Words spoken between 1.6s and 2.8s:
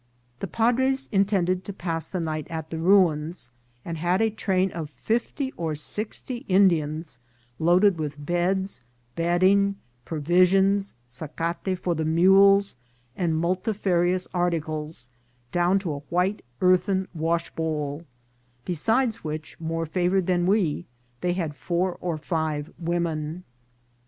to pass the night at the